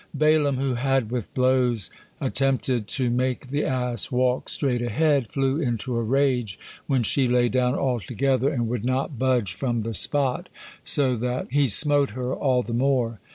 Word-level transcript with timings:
Balaam, 0.15 0.57
who 0.57 0.73
had 0.73 1.11
with 1.11 1.31
blows 1.35 1.91
attempted 2.19 2.87
to 2.87 3.11
make 3.11 3.49
the 3.49 3.63
ass 3.63 4.09
walk 4.11 4.49
straight 4.49 4.81
ahead, 4.81 5.31
flew 5.31 5.59
into 5.59 5.95
a 5.95 6.01
rage 6.01 6.57
when 6.87 7.03
she 7.03 7.27
lay 7.27 7.49
down 7.49 7.75
altogether 7.75 8.49
and 8.49 8.67
would 8.67 8.83
not 8.83 9.19
budge 9.19 9.53
from 9.53 9.81
the 9.81 9.93
spot, 9.93 10.49
so 10.83 11.15
that 11.17 11.49
he 11.51 11.67
smote 11.67 12.09
her 12.17 12.33
all 12.33 12.63
the 12.63 12.73
more. 12.73 13.19